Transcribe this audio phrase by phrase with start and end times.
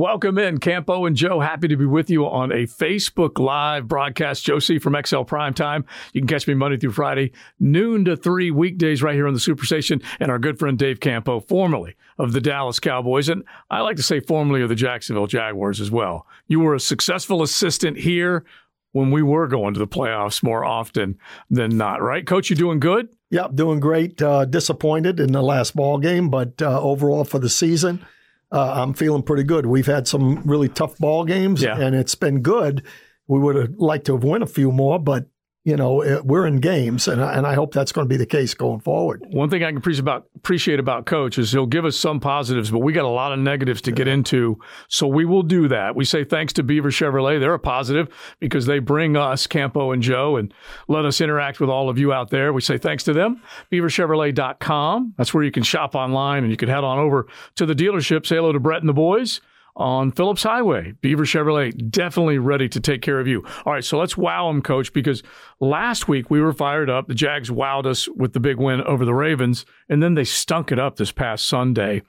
[0.00, 1.40] Welcome in, Campo and Joe.
[1.40, 4.42] Happy to be with you on a Facebook Live broadcast.
[4.42, 4.78] Joe C.
[4.78, 5.84] from XL Prime Time.
[6.14, 9.40] You can catch me Monday through Friday, noon to three weekdays right here on the
[9.40, 10.02] Superstation.
[10.18, 14.02] And our good friend Dave Campo, formerly of the Dallas Cowboys, and I like to
[14.02, 16.26] say formerly of the Jacksonville Jaguars as well.
[16.48, 18.46] You were a successful assistant here
[18.92, 21.18] when we were going to the playoffs more often
[21.50, 22.26] than not, right?
[22.26, 23.10] Coach, you doing good?
[23.28, 24.22] Yep, doing great.
[24.22, 28.02] Uh, disappointed in the last ball game, but uh, overall for the season–
[28.52, 29.66] uh, I'm feeling pretty good.
[29.66, 31.78] We've had some really tough ball games, yeah.
[31.78, 32.84] and it's been good.
[33.28, 35.26] We would have liked to have won a few more, but
[35.64, 38.16] you know, eh, we're in games, and I, and I hope that's going to be
[38.16, 39.22] the case going forward.
[39.30, 42.70] One thing I can appreciate about, appreciate about Coach is he'll give us some positives,
[42.70, 44.58] but we got a lot of negatives to get into.
[44.88, 45.94] So we will do that.
[45.94, 47.40] We say thanks to Beaver Chevrolet.
[47.40, 50.52] They're a positive because they bring us, Campo and Joe, and
[50.88, 52.54] let us interact with all of you out there.
[52.54, 53.42] We say thanks to them.
[53.70, 55.14] BeaverChevrolet.com.
[55.18, 58.24] That's where you can shop online, and you can head on over to the dealership.
[58.24, 59.42] Say hello to Brett and the boys
[59.76, 60.94] on Phillips Highway.
[61.00, 63.44] Beaver Chevrolet definitely ready to take care of you.
[63.64, 65.22] All right, so let's wow them, coach, because
[65.60, 67.08] last week we were fired up.
[67.08, 70.70] The Jags wowed us with the big win over the Ravens, and then they stunk
[70.72, 72.02] it up this past Sunday.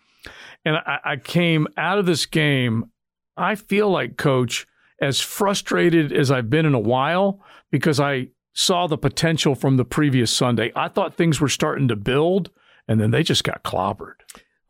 [0.65, 2.91] And I, I came out of this game,
[3.37, 4.67] I feel like, coach,
[5.01, 9.85] as frustrated as I've been in a while because I saw the potential from the
[9.85, 10.71] previous Sunday.
[10.75, 12.51] I thought things were starting to build,
[12.87, 14.15] and then they just got clobbered.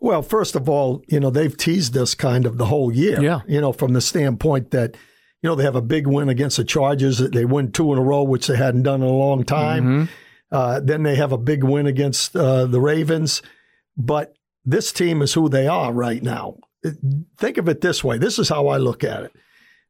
[0.01, 3.21] Well, first of all, you know, they've teased us kind of the whole year.
[3.21, 3.41] Yeah.
[3.47, 4.97] You know, from the standpoint that,
[5.41, 7.19] you know, they have a big win against the Chargers.
[7.19, 9.85] That they win two in a row, which they hadn't done in a long time.
[9.85, 10.13] Mm-hmm.
[10.51, 13.43] Uh, then they have a big win against uh, the Ravens.
[13.95, 14.33] But
[14.65, 16.57] this team is who they are right now.
[17.37, 18.17] Think of it this way.
[18.17, 19.31] This is how I look at it.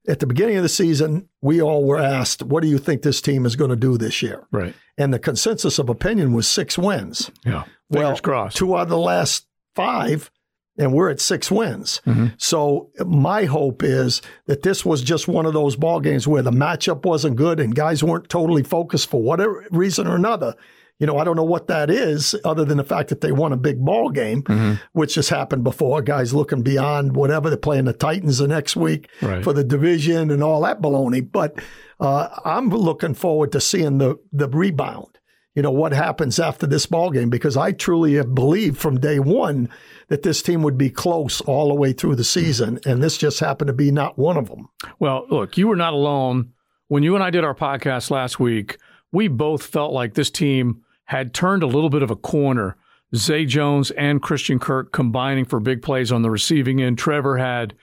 [0.09, 3.22] At the beginning of the season, we all were asked, what do you think this
[3.22, 4.45] team is going to do this year?
[4.52, 4.73] Right.
[4.98, 7.32] And the consensus of opinion was six wins.
[7.45, 7.64] Yeah.
[7.92, 8.58] Fingers well, crossed.
[8.58, 10.31] Two out of the last five,
[10.77, 12.02] and we're at six wins.
[12.05, 12.27] Mm-hmm.
[12.38, 16.52] So my hope is that this was just one of those ball games where the
[16.52, 20.55] matchup wasn't good and guys weren't totally focused for whatever reason or another.
[20.97, 23.54] You know, I don't know what that is, other than the fact that they won
[23.54, 24.76] a big ball game, mm-hmm.
[24.93, 26.03] which has happened before.
[26.03, 29.43] Guys looking beyond whatever they're playing the Titans the next week right.
[29.43, 31.27] for the division and all that baloney.
[31.30, 31.59] But
[31.99, 35.17] uh, I'm looking forward to seeing the the rebound
[35.56, 39.20] you know, what happens after this ball game because I truly have believed from day
[39.20, 39.70] one
[40.08, 43.39] that this team would be close all the way through the season, and this just
[43.39, 44.70] happened to be not one of them.
[45.00, 46.54] Well, look, you were not alone.
[46.88, 48.78] When you and I did our podcast last week,
[49.12, 52.78] we both felt like this team had turned a little bit of a corner.
[53.14, 56.98] Zay Jones and Christian Kirk combining for big plays on the receiving end.
[56.98, 57.73] Trevor had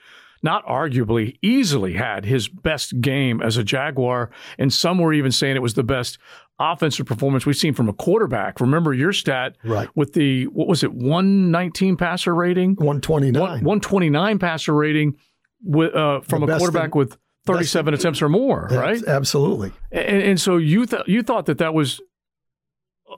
[0.41, 4.31] not arguably, easily had his best game as a Jaguar.
[4.57, 6.17] And some were even saying it was the best
[6.59, 8.59] offensive performance we've seen from a quarterback.
[8.59, 9.89] Remember your stat right.
[9.95, 12.71] with the, what was it, 119 passer rating?
[12.75, 13.41] 129.
[13.41, 15.15] 129 passer rating
[15.63, 19.01] with, uh, from the a quarterback with 37 attempts or more, right?
[19.07, 19.71] Absolutely.
[19.91, 22.01] And, and so you, th- you thought that that was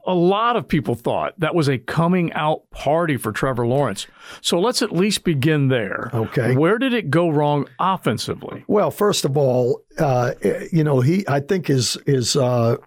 [0.06, 4.08] a lot of people thought that was a coming out party for Trevor Lawrence.
[4.42, 6.10] So let's at least begin there.
[6.14, 6.56] Okay.
[6.56, 8.64] Where did it go wrong offensively?
[8.68, 10.34] Well, first of all, uh,
[10.72, 12.78] you know, he I think his is uh,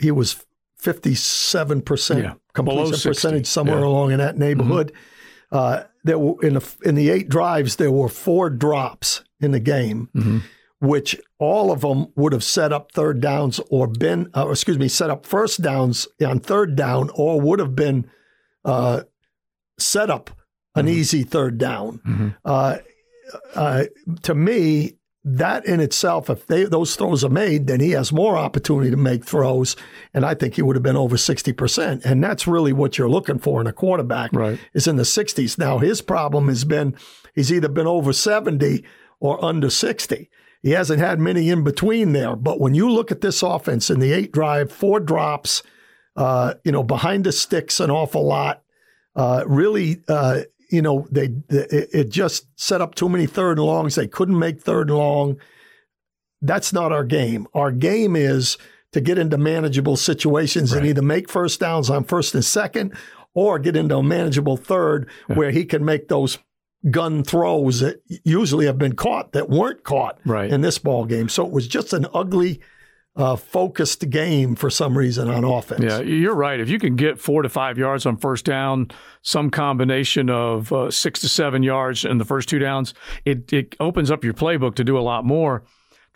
[0.00, 0.44] he was
[0.76, 3.86] fifty seven percent completion percentage somewhere yeah.
[3.86, 4.92] along in that neighborhood.
[4.92, 5.56] Mm-hmm.
[5.56, 9.60] Uh, there were in the in the eight drives there were four drops in the
[9.60, 10.08] game.
[10.14, 10.38] Mm-hmm
[10.80, 14.88] which all of them would have set up third downs or been, uh, excuse me,
[14.88, 18.08] set up first downs on third down or would have been
[18.64, 19.02] uh,
[19.78, 20.30] set up
[20.74, 20.94] an mm-hmm.
[20.94, 22.00] easy third down.
[22.06, 22.28] Mm-hmm.
[22.44, 22.78] Uh,
[23.54, 23.84] uh
[24.22, 24.97] to me,
[25.36, 28.96] that in itself, if they, those throws are made, then he has more opportunity to
[28.96, 29.76] make throws.
[30.14, 32.04] And I think he would have been over 60%.
[32.04, 34.58] And that's really what you're looking for in a quarterback right.
[34.72, 35.58] is in the 60s.
[35.58, 36.96] Now, his problem has been
[37.34, 38.84] he's either been over 70
[39.20, 40.30] or under 60.
[40.62, 42.34] He hasn't had many in between there.
[42.34, 45.62] But when you look at this offense in the eight drive, four drops,
[46.16, 48.62] uh, you know, behind the sticks an awful lot,
[49.14, 53.66] uh, really, uh, you know, they, they, it just set up too many third and
[53.66, 53.94] longs.
[53.94, 55.36] They couldn't make third and long.
[56.42, 57.46] That's not our game.
[57.54, 58.58] Our game is
[58.92, 60.78] to get into manageable situations right.
[60.78, 62.94] and either make first downs on first and second
[63.34, 65.36] or get into a manageable third yeah.
[65.36, 66.38] where he can make those
[66.90, 70.50] gun throws that usually have been caught that weren't caught right.
[70.50, 71.28] in this ball game.
[71.28, 72.60] So it was just an ugly,
[73.18, 75.82] uh, focused game for some reason on offense.
[75.82, 76.60] Yeah, you're right.
[76.60, 78.92] If you can get four to five yards on first down,
[79.22, 82.94] some combination of uh, six to seven yards in the first two downs,
[83.24, 85.64] it, it opens up your playbook to do a lot more.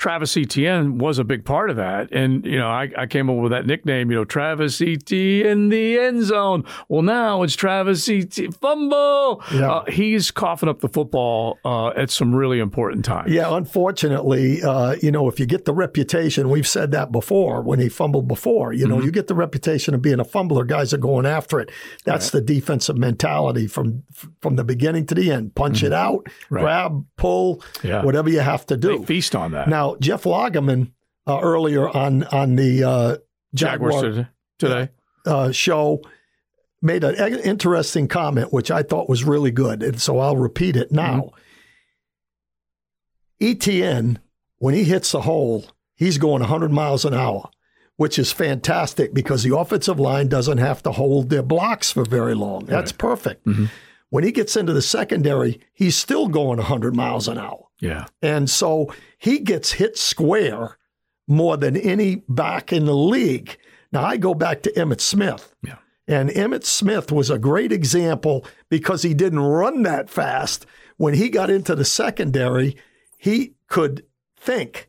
[0.02, 2.08] Travis Etienne was a big part of that.
[2.10, 5.68] And, you know, I, I came up with that nickname, you know, Travis Etienne in
[5.68, 6.64] the end zone.
[6.88, 9.40] Well, now it's Travis Etienne fumble.
[9.54, 9.70] Yeah.
[9.70, 13.30] Uh, he's coughing up the football uh, at some really important times.
[13.30, 17.78] Yeah, unfortunately, uh, you know, if you get the reputation, we've said that before when
[17.78, 19.04] he fumbled before, you know, mm-hmm.
[19.04, 21.70] you get the reputation of being a fumbler, guys are going after it.
[22.04, 22.44] That's right.
[22.44, 24.02] the defensive mentality from
[24.40, 25.54] from the beginning to the end.
[25.54, 25.86] Punch mm-hmm.
[25.86, 26.62] it out, right.
[26.62, 28.04] grab, pull, yeah.
[28.04, 28.98] whatever you have to do.
[28.98, 29.68] They feast on that.
[29.68, 30.92] Now, Jeff Lageman
[31.26, 33.16] uh, earlier on on the uh,
[33.54, 34.26] Jaguars
[34.58, 34.88] today
[35.26, 36.00] uh, show
[36.80, 40.90] made an interesting comment, which I thought was really good, and so I'll repeat it
[40.90, 41.32] now.
[43.40, 43.46] Mm-hmm.
[43.46, 44.16] ETN,
[44.58, 47.48] when he hits the hole, he's going 100 miles an hour,
[47.96, 52.34] which is fantastic because the offensive line doesn't have to hold their blocks for very
[52.34, 52.66] long.
[52.66, 52.98] That's right.
[52.98, 53.46] perfect.
[53.46, 53.66] Mm-hmm.
[54.10, 57.64] When he gets into the secondary, he's still going 100 miles an hour.
[57.82, 58.06] Yeah.
[58.22, 60.78] And so he gets hit square
[61.26, 63.58] more than any back in the league.
[63.90, 65.54] Now, I go back to Emmitt Smith.
[65.62, 65.78] Yeah.
[66.06, 70.64] And Emmitt Smith was a great example because he didn't run that fast.
[70.96, 72.76] When he got into the secondary,
[73.18, 74.06] he could
[74.36, 74.88] think.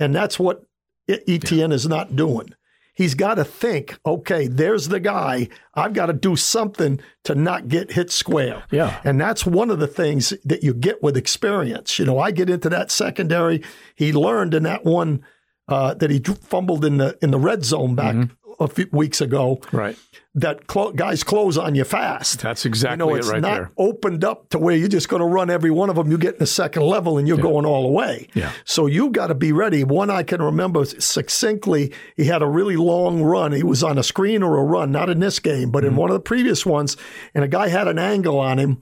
[0.00, 0.64] And that's what
[1.08, 1.74] ETN yeah.
[1.74, 2.54] is not doing
[2.96, 5.48] he's got to think, okay, there's the guy.
[5.74, 8.64] I've got to do something to not get hit square.
[8.72, 9.00] Yeah.
[9.04, 11.98] And that's one of the things that you get with experience.
[11.98, 13.62] You know, I get into that secondary.
[13.94, 15.24] He learned in that one
[15.68, 19.20] uh, that he fumbled in the in the red zone back mm-hmm a few weeks
[19.20, 19.60] ago.
[19.72, 19.96] Right.
[20.34, 22.40] That clo- guys close on you fast.
[22.40, 23.70] That's exactly you know, it's it right not there.
[23.78, 26.10] opened up to where you're just going to run every one of them.
[26.10, 27.42] You get in the second level and you're yeah.
[27.42, 28.28] going all the way.
[28.34, 28.52] Yeah.
[28.64, 29.82] So you've got to be ready.
[29.82, 33.52] One I can remember succinctly, he had a really long run.
[33.52, 35.92] He was on a screen or a run, not in this game, but mm-hmm.
[35.92, 36.96] in one of the previous ones.
[37.34, 38.80] And a guy had an angle on him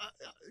[0.00, 0.06] uh,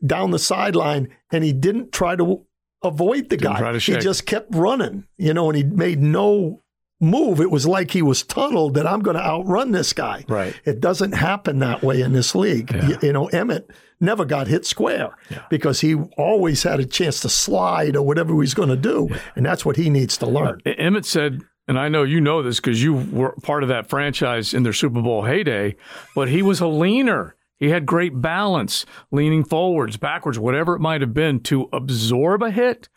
[0.06, 2.46] down the sideline and he didn't try to
[2.84, 3.80] avoid the didn't guy.
[3.80, 6.62] He just kept running, you know, and he made no
[7.00, 10.26] move, it was like he was tunneled that I'm going to outrun this guy.
[10.28, 10.60] Right.
[10.66, 12.72] It doesn't happen that way in this league.
[12.74, 12.88] Yeah.
[12.88, 15.44] You, you, know, Emmitt never got hit square yeah.
[15.50, 19.08] because he always had a chance to slide or whatever he was going to do.
[19.10, 19.20] Yeah.
[19.36, 20.62] And that's what he needs to learn.
[20.66, 24.54] Emmitt said, and I know you know this because you were part of that franchise
[24.54, 25.76] in their Super Bowl heyday,
[26.16, 27.36] but he was a leaner.
[27.58, 32.52] He had great balance, leaning forwards, backwards, whatever it might have been to absorb a
[32.52, 32.88] hit,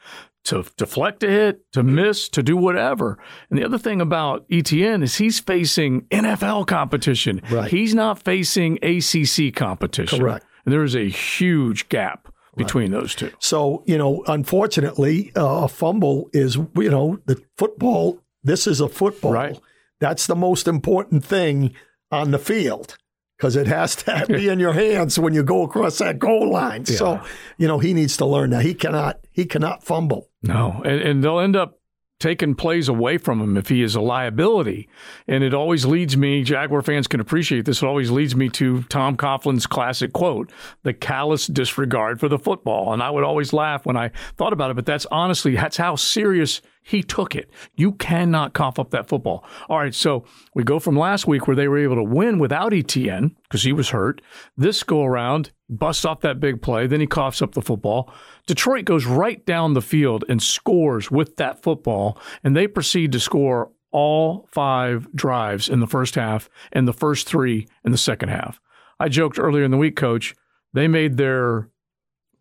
[0.45, 3.19] to deflect a hit, to miss, to do whatever.
[3.51, 7.43] And the other thing about ETN is he's facing NFL competition.
[7.51, 7.71] Right.
[7.71, 10.19] He's not facing ACC competition.
[10.19, 10.45] Correct.
[10.65, 13.01] And there is a huge gap between right.
[13.01, 13.31] those two.
[13.39, 18.89] So, you know, unfortunately, uh, a fumble is, you know, the football, this is a
[18.89, 19.33] football.
[19.33, 19.59] Right.
[20.01, 21.75] That's the most important thing
[22.11, 22.97] on the field
[23.41, 26.85] because it has to be in your hands when you go across that goal line.
[26.87, 26.97] Yeah.
[26.97, 27.21] So,
[27.57, 30.29] you know, he needs to learn that he cannot he cannot fumble.
[30.43, 31.79] No, and, and they'll end up
[32.19, 34.91] taking plays away from him if he is a liability.
[35.27, 38.83] And it always leads me, Jaguar fans can appreciate this, it always leads me to
[38.85, 40.53] Tom Coughlin's classic quote,
[40.83, 42.93] the callous disregard for the football.
[42.93, 45.97] And I would always laugh when I thought about it, but that's honestly, that's how
[45.97, 46.61] serious
[46.91, 47.49] he took it.
[47.77, 49.45] You cannot cough up that football.
[49.69, 50.25] All right, so
[50.57, 53.73] we go from last week where they were able to win without ETN because he
[53.73, 54.21] was hurt.
[54.57, 58.13] This go around, busts off that big play, then he coughs up the football.
[58.49, 63.21] Detroit goes right down the field and scores with that football, and they proceed to
[63.21, 68.31] score all five drives in the first half and the first three in the second
[68.31, 68.61] half.
[68.99, 70.35] I joked earlier in the week, coach,
[70.73, 71.69] they made their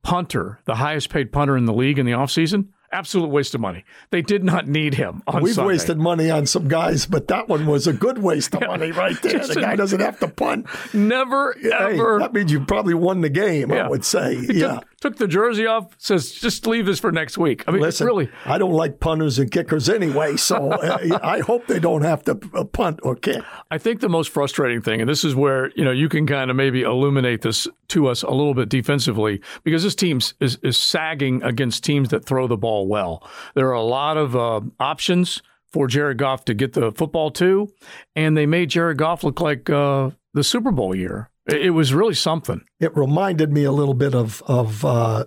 [0.02, 3.83] punter, the highest paid punter in the league in the offseason, absolute waste of money.
[4.11, 5.68] They did not need him We've Sunday.
[5.68, 8.92] wasted money on some guys, but that one was a good waste of yeah, money
[8.92, 9.45] right there.
[9.45, 10.68] The guy doesn't have to punt.
[10.94, 12.19] Never, hey, ever.
[12.19, 13.85] That means you probably won the game, yeah.
[13.85, 14.35] I would say.
[14.35, 14.75] He yeah.
[14.75, 17.64] Took, took, the jersey off, says, just leave this for next week.
[17.68, 18.30] I mean, Listen, really.
[18.45, 22.40] I don't like punters and kickers anyway, so uh, I hope they don't have to
[22.54, 23.44] uh, punt or kick.
[23.71, 26.49] I think the most frustrating thing, and this is where, you know, you can kind
[26.49, 30.78] of maybe illuminate this to us a little bit defensively, because this team is, is
[30.78, 33.28] sagging against teams that throw the ball well.
[33.56, 35.42] There are a lot of uh, options
[35.72, 37.72] for Jared Goff to get the football to,
[38.16, 41.30] and they made Jared Goff look like uh, the Super Bowl year.
[41.48, 42.62] It, it, was really something.
[42.80, 45.26] It reminded me a little bit of of uh,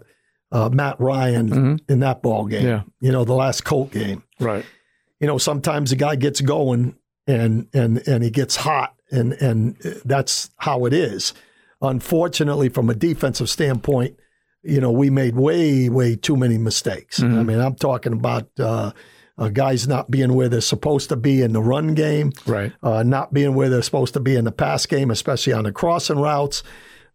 [0.50, 1.92] uh, Matt Ryan mm-hmm.
[1.92, 2.66] in that ball game.
[2.66, 2.82] Yeah.
[3.00, 4.22] you know the last Colt game.
[4.40, 4.64] Right.
[5.20, 9.76] You know sometimes a guy gets going and and and he gets hot, and and
[10.04, 11.34] that's how it is.
[11.82, 14.16] Unfortunately, from a defensive standpoint,
[14.62, 17.20] you know, we made way, way too many mistakes.
[17.20, 17.38] Mm-hmm.
[17.38, 18.92] I mean, I'm talking about uh,
[19.36, 22.72] uh, guys not being where they're supposed to be in the run game, right?
[22.82, 25.72] Uh, not being where they're supposed to be in the pass game, especially on the
[25.72, 26.62] crossing routes.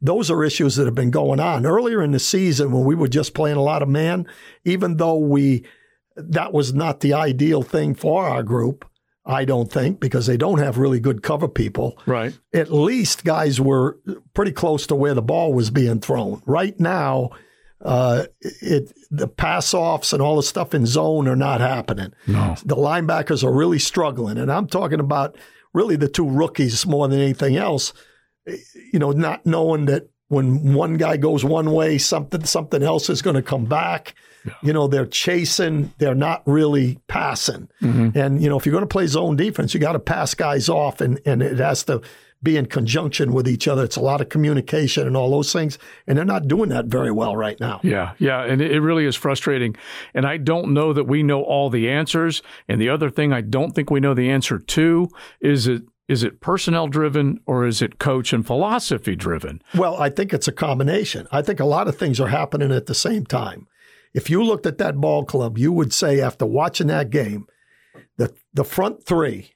[0.02, 3.08] Those are issues that have been going on earlier in the season when we were
[3.08, 4.28] just playing a lot of man.
[4.66, 5.64] Even though we
[6.18, 8.86] that was not the ideal thing for our group.
[9.28, 12.00] I don't think because they don't have really good cover people.
[12.06, 12.38] Right.
[12.54, 14.00] At least guys were
[14.34, 16.42] pretty close to where the ball was being thrown.
[16.46, 17.32] Right now,
[17.82, 22.14] uh, it the pass offs and all the stuff in zone are not happening.
[22.26, 22.56] No.
[22.66, 25.38] The linebackers are really struggling, and I'm talking about
[25.74, 27.94] really the two rookies more than anything else.
[28.94, 33.22] You know, not knowing that when one guy goes one way, something something else is
[33.22, 34.16] going to come back.
[34.48, 34.54] Yeah.
[34.62, 37.70] You know, they're chasing, they're not really passing.
[37.82, 38.18] Mm-hmm.
[38.18, 40.70] And, you know, if you're going to play zone defense, you got to pass guys
[40.70, 42.02] off and, and it has to
[42.44, 43.84] be in conjunction with each other.
[43.84, 45.80] It's a lot of communication and all those things.
[46.06, 47.80] And they're not doing that very well right now.
[47.84, 48.44] Yeah, yeah.
[48.44, 49.76] And it really is frustrating.
[50.14, 52.44] And I don't know that we know all the answers.
[52.68, 55.10] And the other thing I don't think we know the answer to
[55.42, 59.62] is it is it personnel driven or is it coach and philosophy driven?
[59.76, 61.28] Well, I think it's a combination.
[61.34, 63.68] I think a lot of things are happening at the same time.
[64.18, 67.46] If you looked at that ball club, you would say after watching that game,
[68.18, 69.52] the the front three,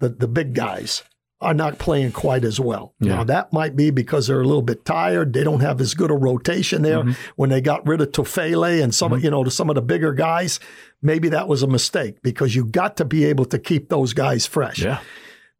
[0.00, 1.02] the the big guys,
[1.40, 2.92] are not playing quite as well.
[3.00, 3.14] Yeah.
[3.14, 5.32] Now that might be because they're a little bit tired.
[5.32, 6.98] They don't have as good a rotation there.
[6.98, 7.12] Mm-hmm.
[7.36, 9.24] When they got rid of Tufele and some, mm-hmm.
[9.24, 10.60] you know, to some of the bigger guys,
[11.00, 14.44] maybe that was a mistake because you got to be able to keep those guys
[14.44, 14.80] fresh.
[14.80, 15.00] Yeah.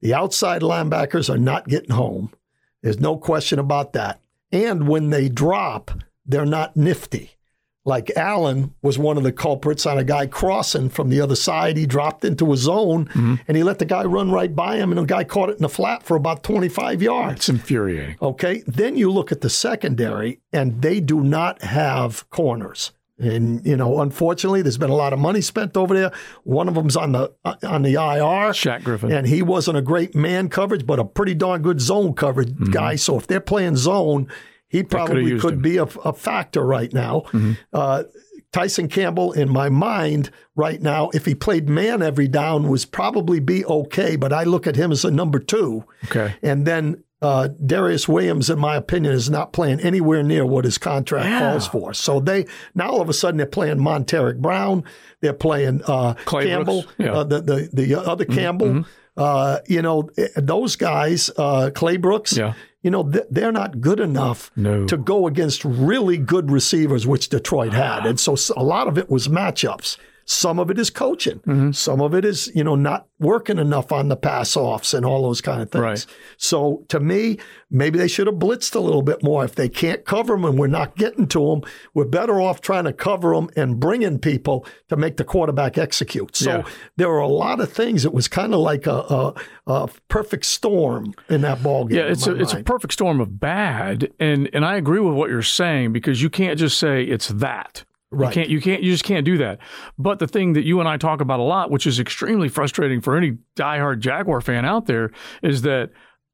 [0.03, 2.35] The outside linebackers are not getting home.
[2.83, 4.21] There's no question about that.
[4.51, 5.91] And when they drop,
[6.27, 7.39] they're not nifty
[7.85, 11.77] like Allen was one of the culprits on a guy crossing from the other side.
[11.77, 13.35] He dropped into a zone mm-hmm.
[13.49, 15.63] and he let the guy run right by him, and the guy caught it in
[15.63, 17.37] the flat for about 25 yards.
[17.41, 18.17] It's infuriating.
[18.23, 18.63] Okay.
[18.67, 22.93] Then you look at the secondary, and they do not have corners.
[23.19, 26.13] And you know, unfortunately, there's been a lot of money spent over there.
[26.45, 29.83] One of them's on the uh, on the IR, Shaq Griffin, and he wasn't a
[29.83, 32.73] great man coverage, but a pretty darn good zone coverage mm-hmm.
[32.73, 32.97] guy.
[32.97, 34.29] So if they're playing zone,
[34.73, 37.21] he probably could be a, a, factor right now.
[37.27, 37.53] Mm-hmm.
[37.75, 38.05] Uh,
[38.53, 43.39] Tyson Campbell, in my mind, right now, if he played man every down, was probably
[43.39, 44.17] be okay.
[44.17, 45.85] But I look at him as a number two.
[46.07, 46.35] Okay.
[46.43, 50.79] And then uh, Darious Williams, in my opinion, is not playing anywhere near what his
[50.79, 51.39] contract yeah.
[51.39, 51.93] calls for.
[51.93, 54.85] So they now all of a sudden they're playing Montaric Brown,
[55.21, 57.13] they're playing uh, Campbell, yeah.
[57.13, 58.35] uh, the, the the other mm-hmm.
[58.35, 58.67] Campbell.
[58.69, 58.91] Mm-hmm.
[59.17, 62.55] Uh, you know, eh, those guys, uh, Claybrooks, yeah.
[62.83, 64.87] you know, they're not good enough no.
[64.87, 68.07] to go against really good receivers, which Detroit had.
[68.07, 69.99] And so a lot of it was matchups.
[70.25, 71.41] Some of it is coaching.
[71.41, 71.73] Mm-hmm.
[71.73, 75.23] Some of it is, you know, not working enough on the pass offs and all
[75.23, 75.83] those kind of things.
[75.83, 76.07] Right.
[76.37, 77.39] So to me,
[77.71, 79.45] maybe they should have blitzed a little bit more.
[79.45, 81.63] If they can't cover them and we're not getting to them,
[81.95, 86.37] we're better off trying to cover them and bringing people to make the quarterback execute.
[86.37, 86.65] So yeah.
[86.97, 88.05] there were a lot of things.
[88.05, 89.35] It was kind of like a, a,
[89.67, 91.99] a, perfect storm in that ball game.
[91.99, 94.13] Yeah, it's a, it's a perfect storm of bad.
[94.19, 97.85] And, and I agree with what you're saying because you can't just say it's that.
[98.13, 98.29] Right.
[98.29, 99.59] You can't, you can't, you just can't do that.
[99.99, 103.01] But the thing that you and I talk about a lot, which is extremely frustrating
[103.01, 105.11] for any diehard Jaguar fan out there,
[105.43, 105.91] is that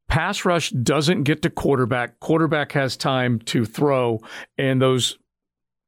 [0.08, 2.18] pass rush doesn't get to quarterback.
[2.18, 4.18] Quarterback has time to throw,
[4.56, 5.18] and those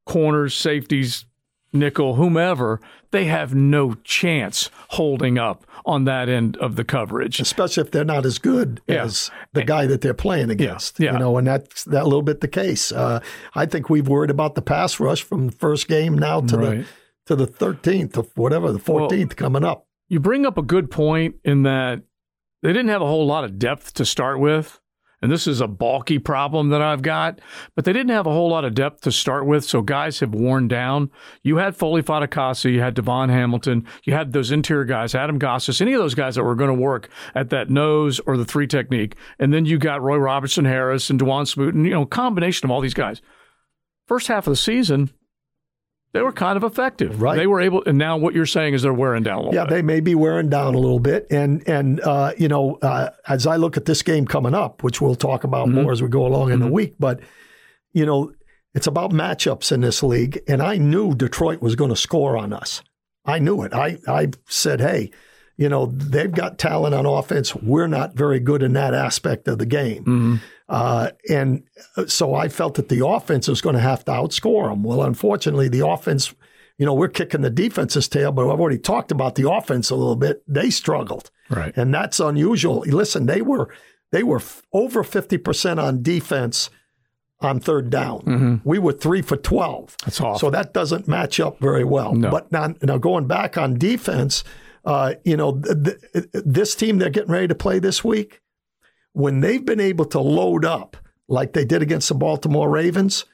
[0.06, 1.24] corners, safeties,
[1.72, 7.40] nickel, whomever, they have no chance holding up on that end of the coverage.
[7.40, 9.04] Especially if they're not as good yeah.
[9.04, 11.00] as the guy that they're playing against.
[11.00, 11.12] Yeah.
[11.12, 12.92] You know, and that's that little bit the case.
[12.92, 13.20] Uh,
[13.54, 16.78] I think we've worried about the pass rush from the first game now to right.
[16.78, 16.86] the
[17.26, 19.86] to the 13th or whatever, the 14th well, coming up.
[20.08, 22.02] You bring up a good point in that
[22.62, 24.80] they didn't have a whole lot of depth to start with
[25.22, 27.40] and this is a bulky problem that I've got,
[27.74, 30.34] but they didn't have a whole lot of depth to start with, so guys have
[30.34, 31.10] worn down.
[31.42, 35.80] You had Foley Fatukasi, you had DaVon Hamilton, you had those interior guys, Adam Gotsis,
[35.80, 38.66] any of those guys that were going to work at that nose or the three
[38.66, 42.66] technique, and then you got Roy Robertson Harris and Dawuane Smoot, and you know, combination
[42.66, 43.20] of all these guys.
[44.06, 45.10] First half of the season,
[46.12, 47.22] they were kind of effective.
[47.22, 47.36] Right.
[47.36, 49.64] They were able, and now what you're saying is they're wearing down a little yeah,
[49.64, 49.70] bit.
[49.70, 51.26] they may be wearing down a little bit.
[51.30, 55.00] And, and uh, you know, uh, as I look at this game coming up, which
[55.00, 55.82] we'll talk about mm-hmm.
[55.82, 56.52] more as we go along mm-hmm.
[56.52, 56.74] in the mm-hmm.
[56.74, 57.20] week, but,
[57.92, 58.32] you know,
[58.74, 60.40] it's about matchups in this league.
[60.48, 62.82] And I knew Detroit was going to score on us.
[63.24, 63.72] I knew it.
[63.72, 65.10] I, I said, hey,
[65.56, 67.54] you know, they've got talent on offense.
[67.54, 70.04] We're not very good in that aspect of the game.
[70.04, 70.36] Mm-hmm.
[70.70, 71.64] Uh, and
[72.06, 74.84] so I felt that the offense was going to have to outscore them.
[74.84, 76.32] Well, unfortunately, the offense,
[76.78, 79.96] you know, we're kicking the defense's tail, but I've already talked about the offense a
[79.96, 80.44] little bit.
[80.46, 81.32] They struggled.
[81.50, 81.76] Right.
[81.76, 82.84] And that's unusual.
[82.86, 83.68] Listen, they were
[84.12, 84.40] they were
[84.72, 86.70] over 50% on defense
[87.40, 88.20] on third down.
[88.20, 88.56] Mm-hmm.
[88.64, 89.96] We were three for 12.
[90.04, 90.38] That's awesome.
[90.38, 92.14] So that doesn't match up very well.
[92.14, 92.30] No.
[92.30, 94.44] But now, now going back on defense,
[94.84, 98.40] uh, you know, th- th- this team they're getting ready to play this week,
[99.12, 100.96] when they've been able to load up
[101.28, 103.24] like they did against the Baltimore Ravens,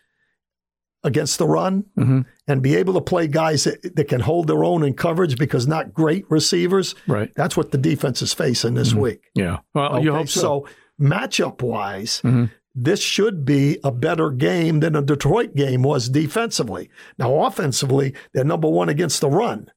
[1.07, 2.21] against the run mm-hmm.
[2.49, 5.67] and be able to play guys that, that, can hold their own in coverage because
[5.67, 6.95] not great receivers.
[7.07, 7.33] Right.
[7.37, 9.01] That's what the defense is facing this mm-hmm.
[9.01, 9.31] week.
[9.35, 9.59] Yeah.
[9.73, 10.05] Well, okay?
[10.05, 10.41] you hope so.
[10.41, 10.69] So
[11.01, 12.47] matchup wise, mm-hmm.
[12.75, 16.91] this should be a better game than a Detroit game was defensively.
[17.19, 19.71] Now, offensively, they're number one against the run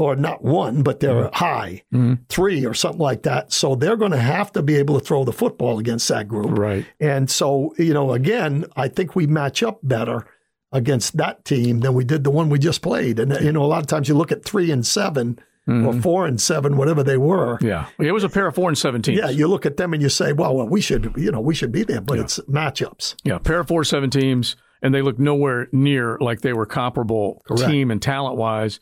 [0.00, 1.34] or not one, but they're mm-hmm.
[1.34, 2.14] high, mm-hmm.
[2.28, 3.52] three or something like that.
[3.52, 6.58] So they're going to have to be able to throw the football against that group.
[6.58, 6.86] Right.
[6.98, 10.26] And so, you know, again, I think we match up better
[10.72, 13.18] against that team than we did the one we just played.
[13.18, 15.38] And, you know, a lot of times you look at three and 7
[15.68, 15.86] mm-hmm.
[15.86, 17.58] or four and seven, whatever they were.
[17.60, 17.86] Yeah.
[17.98, 19.16] It was a pair of four and 17.
[19.16, 19.30] Yeah.
[19.30, 21.72] You look at them and you say, well, well we should, you know, we should
[21.72, 22.24] be there, but yeah.
[22.24, 23.16] it's matchups.
[23.24, 23.38] Yeah.
[23.38, 24.56] Pair of four, seven teams.
[24.82, 27.70] And they look nowhere near like they were comparable Correct.
[27.70, 28.80] team and talent wise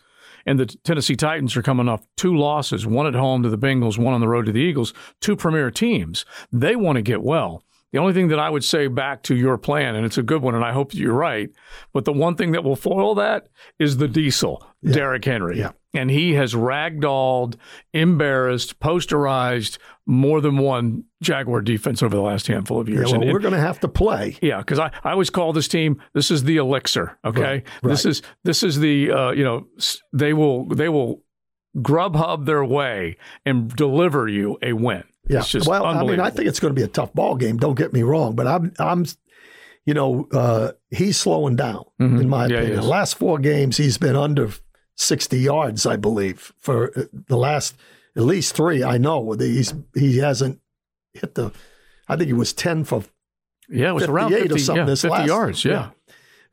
[0.48, 3.98] and the Tennessee Titans are coming off two losses, one at home to the Bengals,
[3.98, 6.24] one on the road to the Eagles, two premier teams.
[6.50, 7.62] They want to get well.
[7.92, 10.42] The only thing that I would say back to your plan, and it's a good
[10.42, 11.50] one, and I hope you're right,
[11.92, 14.92] but the one thing that will foil that is the diesel, yeah.
[14.92, 15.58] Derrick Henry.
[15.58, 15.72] Yeah.
[15.94, 17.56] And he has ragdolled,
[17.94, 23.10] embarrassed, posterized more than one Jaguar defense over the last handful of years.
[23.10, 24.36] Yeah, well, we're going to have to play.
[24.42, 27.18] Yeah, because I, I always call this team this is the elixir.
[27.24, 27.90] Okay, right, right.
[27.90, 29.66] this is this is the uh, you know
[30.12, 31.22] they will they will
[31.76, 35.04] Grubhub their way and deliver you a win.
[35.28, 35.42] Yeah.
[35.66, 37.58] well, I mean, I think it's going to be a tough ball game.
[37.58, 39.04] Don't get me wrong, but I'm, I'm,
[39.84, 42.20] you know, uh, he's slowing down mm-hmm.
[42.20, 42.80] in my yeah, opinion.
[42.80, 44.50] The last four games, he's been under
[44.98, 47.74] 60 yards, I believe, for uh, the last
[48.16, 48.82] at least three.
[48.82, 50.60] I know he's he hasn't
[51.14, 51.52] hit the.
[52.08, 53.04] I think he was 10 for.
[53.68, 54.76] Yeah, it was around 50, or something.
[54.80, 55.64] Yeah, this 50 last, yards.
[55.64, 55.90] Yeah.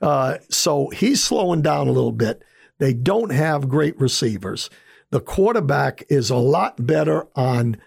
[0.02, 0.08] yeah.
[0.08, 2.44] Uh, so he's slowing down a little bit.
[2.78, 4.70] They don't have great receivers.
[5.12, 7.78] The quarterback is a lot better on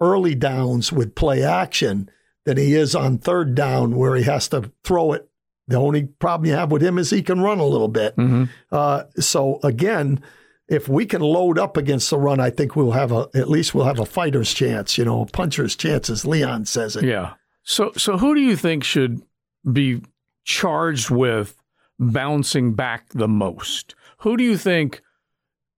[0.00, 2.08] early downs with play action
[2.44, 5.28] than he is on third down where he has to throw it.
[5.68, 8.16] The only problem you have with him is he can run a little bit.
[8.16, 8.44] Mm-hmm.
[8.70, 10.22] Uh, so again,
[10.68, 13.74] if we can load up against the run, I think we'll have a at least
[13.74, 17.04] we'll have a fighter's chance, you know, a puncher's chance, as Leon says it.
[17.04, 17.34] Yeah.
[17.62, 19.22] So so who do you think should
[19.70, 20.02] be
[20.44, 21.56] charged with
[21.98, 23.94] bouncing back the most?
[24.18, 25.02] Who do you think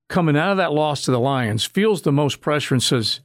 [0.09, 3.21] coming out of that loss to the Lions feels the most pressure and says,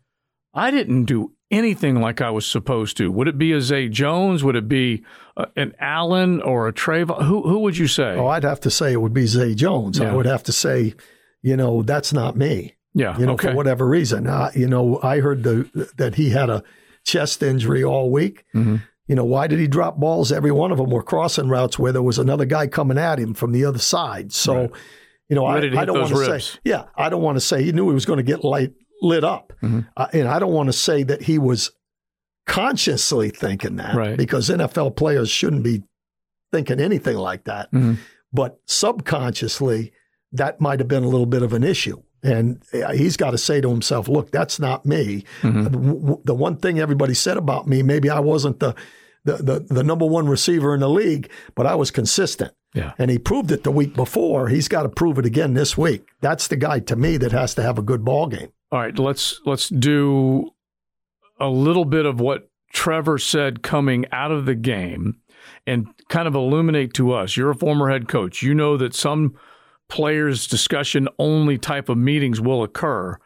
[0.53, 3.11] I didn't do anything like I was supposed to.
[3.11, 4.43] Would it be a Zay Jones?
[4.43, 5.03] Would it be
[5.37, 7.23] uh, an Allen or a Travon?
[7.23, 8.15] Who who would you say?
[8.15, 9.99] Oh, I'd have to say it would be Zay Jones.
[9.99, 10.11] Yeah.
[10.11, 10.95] I would have to say,
[11.41, 12.75] you know, that's not me.
[12.93, 13.17] Yeah.
[13.17, 13.49] You know, okay.
[13.49, 14.27] for whatever reason.
[14.27, 16.63] Uh, you know, I heard the that he had a
[17.03, 18.45] chest injury all week.
[18.55, 18.77] Mm-hmm.
[19.07, 20.31] You know, why did he drop balls?
[20.31, 23.33] Every one of them were crossing routes where there was another guy coming at him
[23.33, 24.33] from the other side.
[24.33, 24.55] So.
[24.55, 24.71] Right.
[25.29, 27.71] You know, I, I, don't want to say, yeah, I don't want to say he
[27.71, 29.53] knew he was going to get light, lit up.
[29.61, 29.81] Mm-hmm.
[29.95, 31.71] Uh, and I don't want to say that he was
[32.47, 34.17] consciously thinking that right.
[34.17, 35.83] because NFL players shouldn't be
[36.51, 37.71] thinking anything like that.
[37.71, 37.95] Mm-hmm.
[38.31, 39.91] But subconsciously,
[40.31, 42.01] that might have been a little bit of an issue.
[42.23, 45.25] And uh, he's got to say to himself, look, that's not me.
[45.41, 46.13] Mm-hmm.
[46.23, 48.75] The one thing everybody said about me, maybe I wasn't the,
[49.25, 52.53] the, the, the number one receiver in the league, but I was consistent.
[52.73, 52.93] Yeah.
[52.97, 54.49] And he proved it the week before.
[54.49, 56.07] He's got to prove it again this week.
[56.21, 58.51] That's the guy to me that has to have a good ball game.
[58.71, 60.49] All right, let's let's do
[61.39, 65.19] a little bit of what Trevor said coming out of the game
[65.67, 67.37] and kind of illuminate to us.
[67.37, 68.41] You're a former head coach.
[68.41, 69.37] You know that some
[69.89, 73.19] players discussion only type of meetings will occur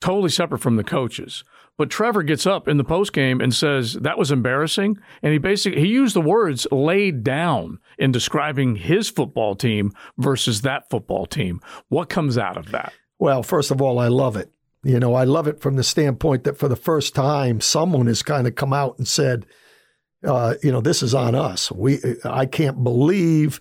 [0.00, 1.44] totally separate from the coaches.
[1.78, 5.38] But Trevor gets up in the post game and says that was embarrassing, and he
[5.38, 11.24] basically he used the words laid down in describing his football team versus that football
[11.24, 11.60] team.
[11.88, 12.92] What comes out of that?
[13.20, 14.52] Well, first of all, I love it.
[14.82, 18.22] You know, I love it from the standpoint that for the first time, someone has
[18.22, 19.46] kind of come out and said,
[20.24, 21.70] uh, you know, this is on us.
[21.70, 23.60] We, I can't believe,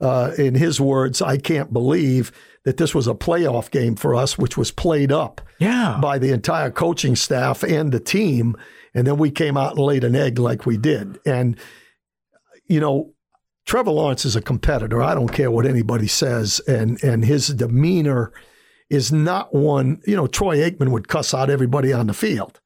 [0.00, 2.32] uh, in his words, I can't believe
[2.64, 5.98] that this was a playoff game for us, which was played up yeah.
[6.00, 8.56] by the entire coaching staff and the team.
[8.94, 11.18] And then we came out and laid an egg like we did.
[11.24, 11.58] And,
[12.66, 13.14] you know,
[13.66, 15.02] Trevor Lawrence is a competitor.
[15.02, 16.60] I don't care what anybody says.
[16.66, 18.32] And, and his demeanor–
[18.90, 22.60] is not one, you know, Troy Aikman would cuss out everybody on the field,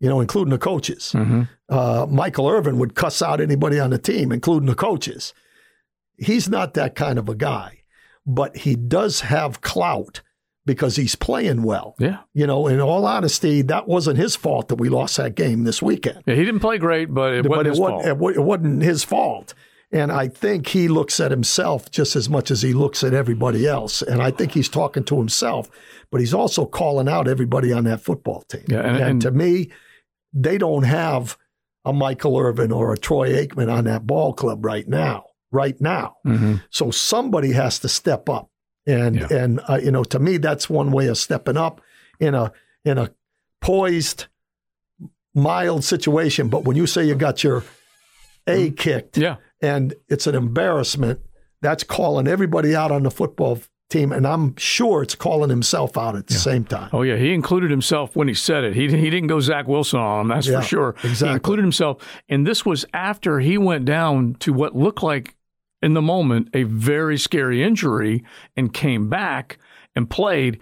[0.00, 1.12] you know, including the coaches.
[1.14, 1.42] Mm-hmm.
[1.68, 5.32] Uh, Michael Irvin would cuss out anybody on the team, including the coaches.
[6.20, 7.82] He's not that kind of a guy,
[8.26, 10.22] but he does have clout
[10.66, 11.96] because he's playing well.
[11.98, 12.18] Yeah.
[12.34, 15.80] You know, in all honesty, that wasn't his fault that we lost that game this
[15.82, 16.22] weekend.
[16.26, 18.18] Yeah, he didn't play great, but it wasn't but his it fault.
[18.18, 19.54] Wasn't, it wasn't his fault.
[19.92, 23.66] And I think he looks at himself just as much as he looks at everybody
[23.66, 24.02] else.
[24.02, 25.68] And I think he's talking to himself,
[26.12, 28.66] but he's also calling out everybody on that football team.
[28.68, 29.70] Yeah, and, and, and to me,
[30.32, 31.36] they don't have
[31.84, 35.24] a Michael Irvin or a Troy Aikman on that ball club right now.
[35.50, 36.16] Right now.
[36.26, 36.56] Mm-hmm.
[36.70, 38.50] So somebody has to step up,
[38.86, 39.28] and yeah.
[39.30, 41.80] and uh, you know, to me, that's one way of stepping up
[42.18, 42.52] in a
[42.84, 43.10] in a
[43.60, 44.26] poised,
[45.34, 46.48] mild situation.
[46.48, 47.64] But when you say you got your
[48.46, 48.74] a mm-hmm.
[48.74, 51.20] kicked, yeah, and it's an embarrassment,
[51.60, 53.60] that's calling everybody out on the football
[53.90, 56.40] team, and I'm sure it's calling himself out at the yeah.
[56.40, 56.90] same time.
[56.92, 58.74] Oh yeah, he included himself when he said it.
[58.74, 60.90] He he didn't go Zach Wilson on him, that's yeah, for sure.
[61.02, 61.28] Exactly.
[61.28, 65.34] He included himself, and this was after he went down to what looked like
[65.82, 68.24] in the moment a very scary injury
[68.56, 69.58] and came back
[69.94, 70.60] and played.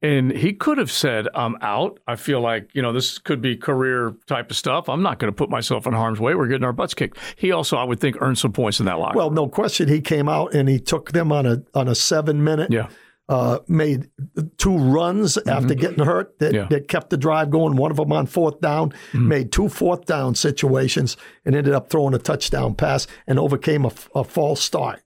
[0.00, 1.98] And he could have said, I'm out.
[2.06, 4.88] I feel like, you know, this could be career type of stuff.
[4.88, 6.36] I'm not going to put myself in harm's way.
[6.36, 7.18] We're getting our butts kicked.
[7.34, 9.16] He also, I would think, earned some points in that locker.
[9.16, 9.88] Well, no question.
[9.88, 12.70] He came out and he took them on a on a seven minute.
[12.70, 12.88] Yeah.
[13.28, 14.08] Uh, made
[14.56, 15.50] two runs mm-hmm.
[15.50, 16.66] after getting hurt that, yeah.
[16.70, 17.76] that kept the drive going.
[17.76, 19.28] One of them on fourth down, mm-hmm.
[19.28, 23.92] made two fourth down situations and ended up throwing a touchdown pass and overcame a,
[24.14, 25.02] a false start.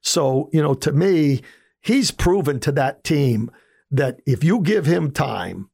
[0.00, 1.42] So, you know, to me,
[1.82, 3.50] he's proven to that team–
[3.90, 5.70] that if you give him time,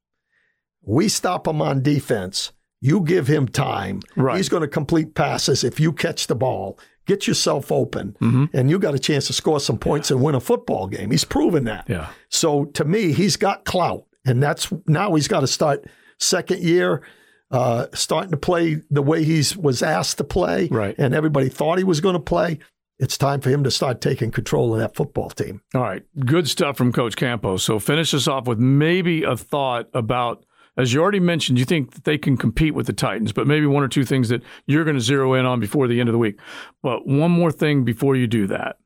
[0.82, 2.52] we stop him on defense.
[2.80, 4.00] You give him time.
[4.16, 4.36] Right.
[4.36, 6.78] He's going to complete passes if you catch the ball.
[7.12, 8.44] Get yourself open, mm-hmm.
[8.56, 10.16] and you got a chance to score some points yeah.
[10.16, 11.10] and win a football game.
[11.10, 11.88] He's proven that.
[11.88, 12.08] Yeah.
[12.30, 15.84] So to me, he's got clout, and that's now he's got to start
[16.18, 17.02] second year,
[17.50, 20.94] uh, starting to play the way he was asked to play, right.
[20.96, 22.58] and everybody thought he was going to play
[23.02, 25.60] it's time for him to start taking control of that football team.
[25.74, 26.04] All right.
[26.24, 27.64] Good stuff from Coach Campos.
[27.64, 31.92] So finish us off with maybe a thought about, as you already mentioned, you think
[31.92, 34.84] that they can compete with the Titans, but maybe one or two things that you're
[34.84, 36.38] going to zero in on before the end of the week.
[36.82, 38.76] But one more thing before you do that.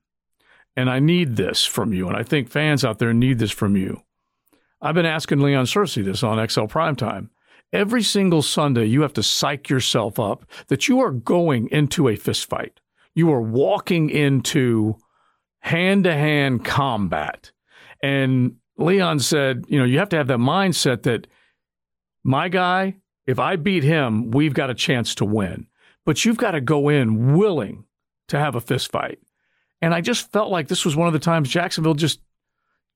[0.77, 3.77] And I need this from you, and I think fans out there need this from
[3.77, 4.03] you.
[4.83, 7.31] I've been asking Leon Searcy this on XL Primetime.
[7.73, 12.17] Every single Sunday, you have to psych yourself up that you are going into a
[12.17, 12.81] fist fight
[13.17, 14.95] you are walking into
[15.61, 17.51] hand to hand combat.
[18.01, 21.27] And Leon said, you know, you have to have that mindset that
[22.27, 25.69] my guy, if I beat him, we've got a chance to win.
[26.05, 27.85] But you've got to go in willing
[28.29, 29.21] to have a fist fight.
[29.81, 32.21] And I just felt like this was one of the times Jacksonville just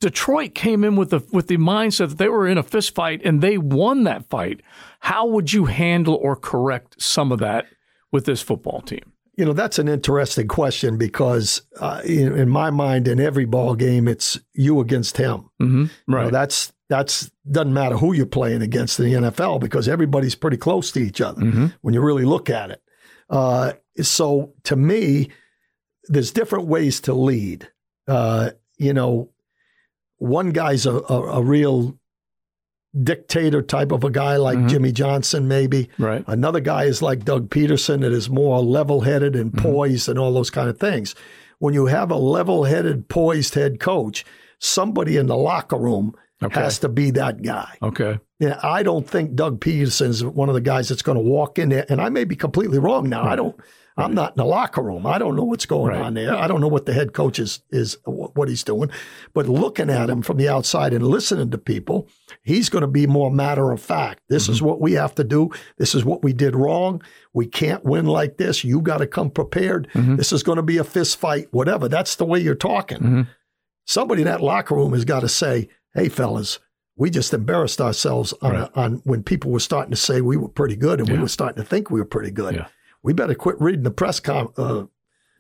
[0.00, 3.20] Detroit came in with the with the mindset that they were in a fist fight
[3.24, 4.62] and they won that fight.
[5.00, 7.66] How would you handle or correct some of that
[8.10, 9.12] with this football team?
[9.36, 13.74] You know, that's an interesting question because uh, in, in, my mind, in every ball
[13.74, 15.50] game, it's you against him.
[15.62, 15.84] Mm-hmm.
[16.08, 16.24] Right.
[16.24, 20.34] You know, that's that's doesn't matter who you're playing against in the NFL because everybody's
[20.34, 21.66] pretty close to each other mm-hmm.
[21.82, 22.82] when you really look at it.
[23.30, 23.72] Uh,
[24.02, 25.30] so to me,
[26.08, 27.70] there's different ways to lead.
[28.08, 29.30] Uh, you know,
[30.16, 31.96] one guy's a, a, a real
[33.00, 34.68] dictator type of a guy like mm-hmm.
[34.68, 35.88] Jimmy Johnson, maybe.
[35.96, 36.24] Right.
[36.26, 39.62] Another guy is like Doug Pederson that is more level headed and mm-hmm.
[39.62, 41.14] poised and all those kind of things.
[41.60, 44.24] When you have a level headed, poised head coach,
[44.58, 46.60] somebody in the locker room okay.
[46.60, 47.76] has to be that guy.
[47.82, 48.18] Okay.
[48.38, 51.58] Yeah, I don't think Doug Pederson is one of the guys that's going to walk
[51.58, 53.24] in there, and I may be completely wrong now.
[53.24, 53.32] Right.
[53.32, 53.60] I don't.
[53.96, 55.06] I'm not in the locker room.
[55.06, 56.00] I don't know what's going right.
[56.00, 56.34] on there.
[56.34, 58.90] I don't know what the head coach is, is what he's doing.
[59.34, 62.08] But looking at him from the outside and listening to people,
[62.42, 64.22] he's going to be more matter of fact.
[64.28, 64.52] This mm-hmm.
[64.52, 65.50] is what we have to do.
[65.76, 67.02] This is what we did wrong.
[67.34, 68.64] We can't win like this.
[68.64, 69.88] You got to come prepared.
[69.92, 70.16] Mm-hmm.
[70.16, 71.88] This is going to be a fist fight, whatever.
[71.88, 72.98] That's the way you're talking.
[72.98, 73.22] Mm-hmm.
[73.86, 76.58] Somebody in that locker room has got to say, hey, fellas,
[76.96, 78.70] we just embarrassed ourselves on, right.
[78.74, 81.16] a, on when people were starting to say we were pretty good and yeah.
[81.16, 82.54] we were starting to think we were pretty good.
[82.54, 82.66] Yeah
[83.02, 84.52] we better quit reading the press com.
[84.56, 84.84] Uh,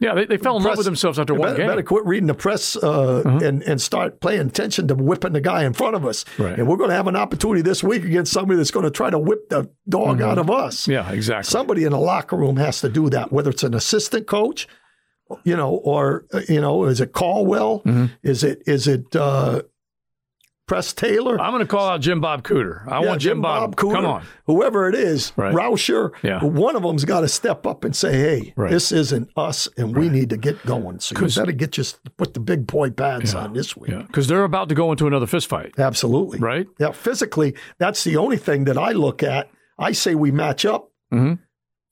[0.00, 1.66] yeah, they, they fell in press, love with themselves after one better, game.
[1.66, 3.40] Better quit reading the press uh, uh-huh.
[3.44, 6.24] and and start paying attention to whipping the guy in front of us.
[6.38, 6.58] Right.
[6.58, 9.10] And we're going to have an opportunity this week against somebody that's going to try
[9.10, 10.30] to whip the dog mm-hmm.
[10.30, 10.88] out of us.
[10.88, 11.50] Yeah, exactly.
[11.50, 14.66] Somebody in the locker room has to do that, whether it's an assistant coach,
[15.44, 17.80] you know, or uh, you know, is it Caldwell?
[17.80, 18.06] Mm-hmm.
[18.22, 19.62] Is it is it uh,
[20.70, 21.36] Press Taylor.
[21.40, 22.86] I'm going to call out Jim Bob Cooter.
[22.86, 23.94] I yeah, want Jim, Jim Bob, Bob Cooter.
[23.94, 24.24] Come on.
[24.46, 25.52] Whoever it is, right.
[25.52, 26.44] Rauscher, yeah.
[26.44, 28.70] one of them's got to step up and say, hey, right.
[28.70, 30.04] this isn't us and right.
[30.04, 31.00] we need to get going.
[31.00, 33.90] So you better get just put the big boy pads yeah, on this week.
[34.06, 35.74] Because they're about to go into another fist fight.
[35.76, 36.38] Absolutely.
[36.38, 36.68] Right?
[36.78, 39.50] Yeah, physically, that's the only thing that I look at.
[39.76, 40.92] I say we match up.
[41.12, 41.42] Mm-hmm.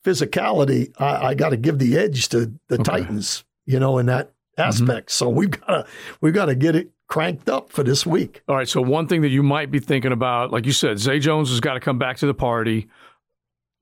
[0.05, 2.85] Physicality, I, I got to give the edge to the okay.
[2.85, 5.09] Titans, you know, in that aspect.
[5.09, 5.25] Mm-hmm.
[5.25, 5.87] So we've got to
[6.21, 8.43] we've got to get it cranked up for this week.
[8.49, 8.69] All right.
[8.69, 11.61] So one thing that you might be thinking about, like you said, Zay Jones has
[11.61, 12.89] got to come back to the party.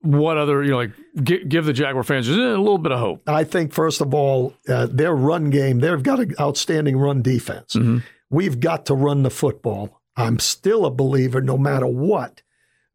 [0.01, 3.27] What other, you know, like give, give the Jaguar fans a little bit of hope?
[3.27, 7.75] I think first of all, uh, their run game, they've got an outstanding run defense.
[7.75, 7.99] Mm-hmm.
[8.29, 10.01] We've got to run the football.
[10.15, 12.41] I'm still a believer, no matter what,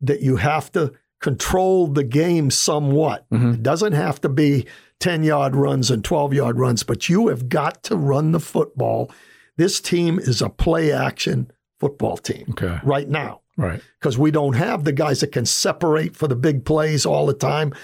[0.01, 3.29] that you have to control the game somewhat.
[3.31, 3.55] Mm-hmm.
[3.55, 4.66] It doesn't have to be
[5.01, 9.11] 10 yard runs and 12 yard runs, but you have got to run the football.
[9.57, 12.79] This team is a play action football team okay.
[12.85, 13.41] right now.
[13.57, 13.83] Right.
[14.01, 17.35] Because we don't have the guys that can separate for the big plays all the
[17.35, 17.75] time.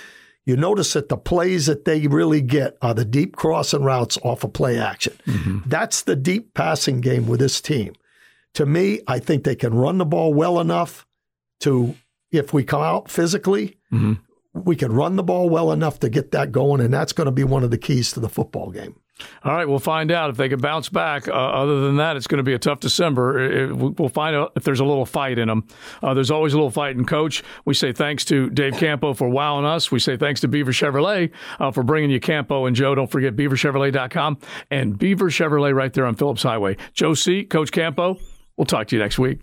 [0.47, 4.45] You notice that the plays that they really get are the deep crossing routes off
[4.45, 5.13] of play action.
[5.27, 5.69] Mm-hmm.
[5.69, 7.93] That's the deep passing game with this team.
[8.55, 11.07] To me, I think they can run the ball well enough
[11.61, 11.95] to,
[12.33, 14.15] if we come out physically, mm-hmm
[14.65, 17.33] we can run the ball well enough to get that going, and that's going to
[17.33, 18.97] be one of the keys to the football game.
[19.43, 21.29] All right, we'll find out if they can bounce back.
[21.29, 23.39] Uh, other than that, it's going to be a tough December.
[23.39, 25.67] It, we'll find out if there's a little fight in them.
[26.03, 27.43] Uh, there's always a little fight in coach.
[27.65, 29.91] We say thanks to Dave Campo for wowing us.
[29.91, 32.95] We say thanks to Beaver Chevrolet uh, for bringing you Campo and Joe.
[32.95, 34.39] Don't forget beaverchevrolet.com
[34.71, 36.77] and Beaver Chevrolet right there on Phillips Highway.
[36.93, 38.19] Joe C., Coach Campo,
[38.57, 39.41] we'll talk to you next week.